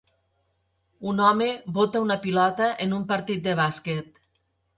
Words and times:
Un 1.11 1.21
home 1.25 1.49
bota 1.75 2.01
una 2.07 2.17
pilota 2.25 2.71
en 2.87 2.97
un 3.01 3.05
partit 3.13 3.45
de 3.51 3.55
bàsquet. 3.61 4.19